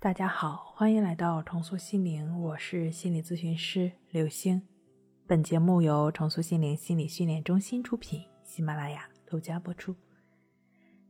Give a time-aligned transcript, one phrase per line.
[0.00, 4.62] 大家好，欢迎来到重塑心灵，我是心理咨询师刘星。
[5.26, 9.96] 本节目由重塑心灵心理训练中心出品，喜马拉雅独家播出。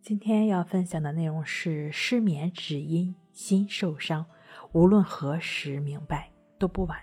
[0.01, 4.25] 今天要分享的内容是失眠只因心受伤，
[4.73, 6.99] 无论何时明白都不晚。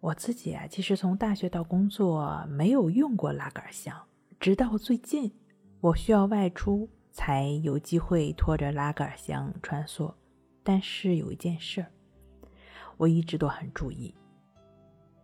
[0.00, 3.96] 我自己啊，其实从大学到工作没有用过拉杆箱，
[4.40, 5.32] 直到最近
[5.80, 10.12] 我需要外出，才有机会拖着拉杆箱穿梭。
[10.62, 11.90] 但是有一件事儿，
[12.96, 14.14] 我一直都很注意，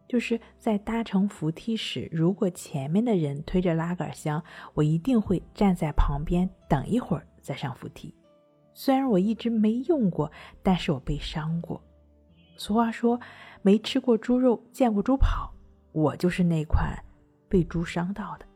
[0.08, 4.42] 就是在搭乘扶梯时，如果前面的人推着拉杆箱，
[4.74, 8.14] 我一定会站在旁边等一会儿再上扶梯。
[8.72, 10.30] 虽然我一直没用过，
[10.62, 11.82] 但是我被伤过。
[12.56, 13.20] 俗话说，
[13.62, 15.52] 没吃过猪肉，见过猪跑，
[15.92, 16.96] 我就是那款
[17.48, 18.46] 被猪伤到的。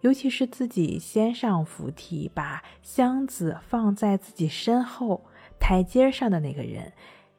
[0.00, 5.24] 尤其是自己先上扶梯，把箱子放在自己身后
[5.58, 6.92] 台阶上的那个人，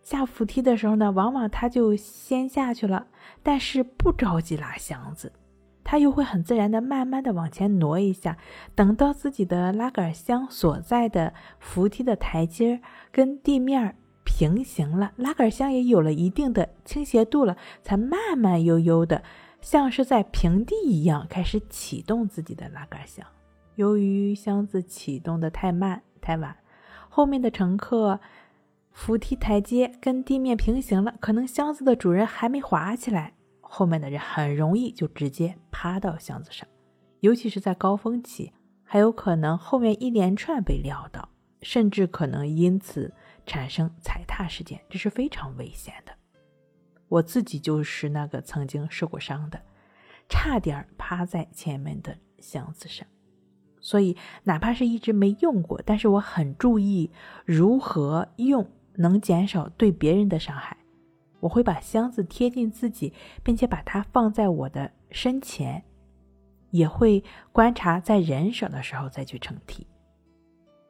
[0.04, 3.08] 下扶梯的时候呢，往往他就先下去了，
[3.42, 5.32] 但是不着急拉箱子，
[5.84, 8.38] 他又会很自然的慢慢的往前挪一下，
[8.76, 12.82] 等到自己的拉杆箱所在的扶梯的台阶
[13.12, 19.24] 跟地面平行了，拉杆箱也有了一定的倾斜度了，才慢慢悠悠的。
[19.62, 23.26] 像是在平地一样开始启动自己的拉杆箱，
[23.76, 26.56] 由于箱子启动的太慢太晚，
[27.10, 28.20] 后面的乘客
[28.92, 36.68] 扶梯台阶跟地面平行了，可能箱子的主人还没滑起来，后面的人很容易就直接趴到箱子上，
[37.20, 38.52] 尤其是在高峰期，
[38.84, 41.30] 还有可能后面一连串被撂倒，
[41.62, 43.14] 甚至可能因此
[43.46, 46.14] 产生踩踏事件，这是非常危险的。
[47.10, 49.62] 我自己就是那个曾经受过伤的，
[50.30, 53.06] 差点趴在前面的箱子上，
[53.82, 57.12] 所以哪怕是一直没用过，但是我很注意
[57.46, 60.78] 如何用能减少对别人的伤害。
[61.40, 65.84] 我会把箱子贴近自己，并且把它放在我的身前，
[66.72, 69.88] 也会观察在人少的时候再去乘梯。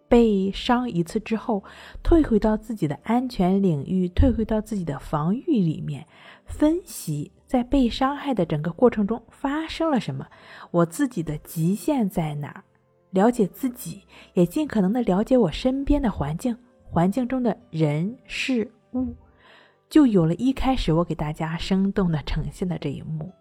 [0.10, 1.64] 被伤一次之后，
[2.02, 6.06] 退回到自己的安全领域，退回到自己的防御里面，
[6.46, 10.28] 分析在被伤害的整个过程中发生了什么，
[10.72, 12.64] 我自己的极限在哪儿，
[13.12, 14.02] 了解自己，
[14.34, 19.16] 也尽可能的了解我身边的环境，环境中的人事物，
[19.88, 23.32] 就有了一开始我给大家生动的呈现的这一幕。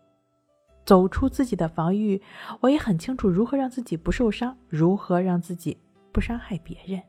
[0.85, 2.23] 走出自己的防御，
[2.61, 5.77] 我也很清楚如何让自己不受伤，如何让自己。
[6.13, 7.03] 不伤害别人。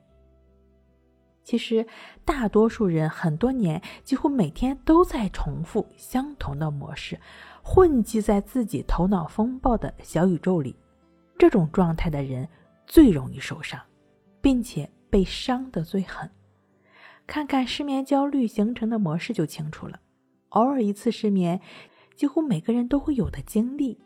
[1.43, 1.87] 其实，
[2.23, 7.19] 大多数人很多年，几乎每天都在重复相同的模式，
[7.63, 10.75] 混迹在自己头脑风暴的小宇宙里。
[11.39, 12.47] 这种状态的人
[12.85, 13.81] 最容易受伤，
[14.41, 16.29] 并且被伤得最狠。
[17.25, 19.99] 看看失眠焦虑形成的模式就清楚了。
[20.49, 21.61] 偶尔一次失眠，
[22.15, 23.99] 几乎每个人都会有的经历，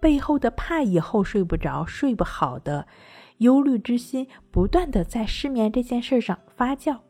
[0.00, 2.88] 背后的怕以后睡不着、睡不好的。
[3.38, 7.00] 忧虑之心不断的在失眠这件事上发酵，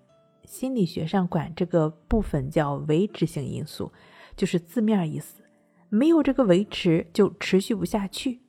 [0.44, 3.92] 心理学上管这个部分叫维持性因素，
[4.36, 5.42] 就是字面意思，
[5.88, 8.40] 没有这个维持就持续不下去。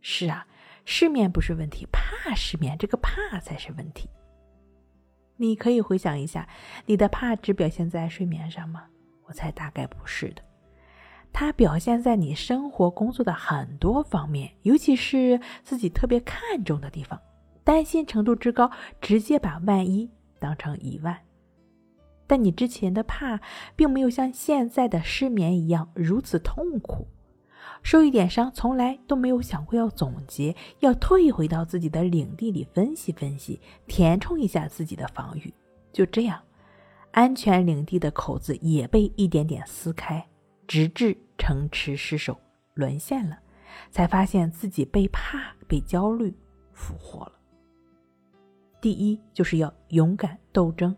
[0.00, 0.46] 是啊，
[0.84, 4.08] 失眠不是问题，怕失眠这个怕才是问题。
[5.36, 6.48] 你可以回想一下，
[6.86, 8.84] 你的怕只表现在睡眠上吗？
[9.24, 10.42] 我猜大概不是的，
[11.38, 17.20] 它表现在你生活工作的很多方面，尤其是自己特别看重的地方。
[17.62, 18.70] 担心程度之高，
[19.02, 20.08] 直接把万一
[20.38, 21.14] 当成一万。
[22.26, 23.38] 但你之前的怕，
[23.76, 27.06] 并没有像现在的失眠一样如此痛苦。
[27.82, 35.52] 受一点伤，从来都没有想过要总结，要退回到自己的领地里分析分析，填充一下自己的防御。
[35.92, 36.40] 就这样，
[37.10, 40.26] 安全领地的口子也被一点点撕开，
[40.66, 42.38] 直至城池失守，
[42.74, 43.38] 沦陷了，
[43.90, 46.34] 才发现自己被怕、被焦虑
[46.72, 47.32] 俘获了。
[48.80, 50.94] 第一就是要勇敢斗争，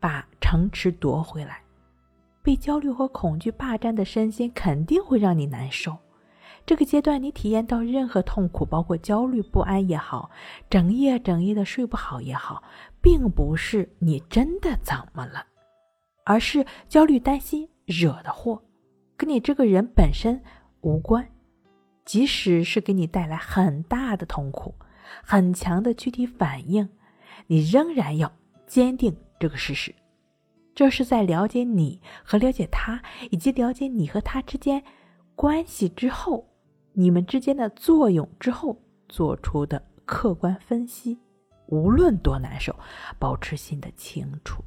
[0.00, 1.60] 把城池夺回来。
[2.42, 5.96] 被焦虑和恐惧霸占的身心肯定会让你难受。
[6.66, 10.30] 这个阶段，你体验到任何痛苦，包括焦虑不安也好，
[10.68, 12.62] 整夜整夜的睡不好也好，
[13.02, 15.46] 并不是你真的怎么了，
[16.24, 18.62] 而是焦虑担心惹的祸，
[19.16, 20.42] 跟你这个人本身
[20.80, 21.28] 无关。
[22.04, 24.74] 即使是给你带来很大的痛苦。
[25.22, 26.88] 很强的躯体反应，
[27.46, 28.32] 你仍然要
[28.66, 29.94] 坚定这个事实。
[30.74, 33.00] 这是在了解你和了解他，
[33.30, 34.82] 以及了解你和他之间
[35.34, 36.48] 关系之后，
[36.94, 38.76] 你们之间的作用之后
[39.08, 41.18] 做出的客观分析。
[41.66, 42.74] 无论多难受，
[43.18, 44.64] 保持心的清楚，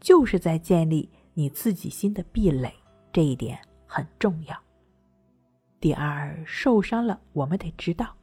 [0.00, 2.72] 就是在建立你自己心的壁垒，
[3.12, 3.58] 这一点
[3.92, 4.56] 很重要。
[5.80, 8.14] 第二，受伤了，我们得知道，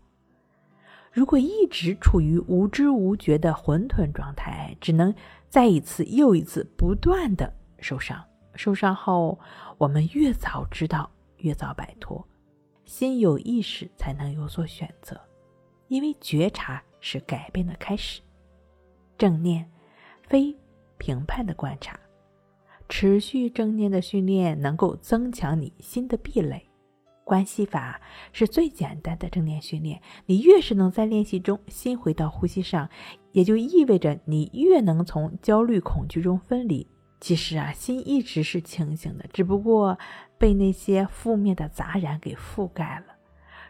[1.12, 5.14] 如果一直处于无知无觉的混沌状态，只能
[5.50, 8.24] 再一次又一次不断的受伤。
[8.56, 9.38] 受伤后，
[9.78, 12.26] 我们越早知道，越早摆脱。
[12.86, 15.20] 心有意识，才能有所选择，
[15.90, 18.22] 因为觉察是改变的开始。
[19.18, 19.70] 正念，
[20.24, 20.56] 非
[20.98, 22.00] 评判的观察，
[22.90, 26.64] 持续正念的训练能够增强你心的壁垒。
[27.24, 28.00] 关系法
[28.32, 32.90] 是最简单的正念训练，你越是能在练习中心回到呼吸上，
[33.34, 36.88] 也就意味着你越能从焦虑恐惧中分离。
[37.20, 39.98] 其实啊，心一直是清醒的，只不过
[40.38, 43.16] 被那些负面的杂染给覆盖了。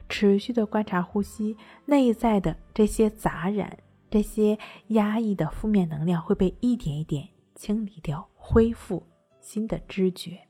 [0.07, 3.77] 持续的观察呼吸，内在的这些杂染、
[4.11, 4.59] 这些
[4.89, 9.05] 压抑的负面能量会被一点一点清理掉，恢复
[9.41, 10.47] 新的知觉。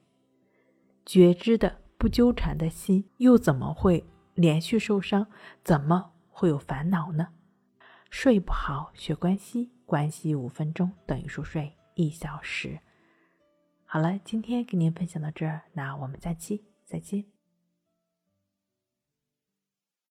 [1.05, 4.05] 觉知的、不纠缠的心，又怎么会
[4.35, 5.25] 连续受伤？
[5.63, 7.29] 怎么会有烦恼呢？
[8.09, 12.79] 睡不好，学关系，关系五分钟等于熟睡一小时。
[13.85, 17.36] 好了，今天跟您分享到这儿，那我们下期再见。